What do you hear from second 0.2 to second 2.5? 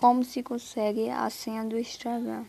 se consegue a senha do Instagram?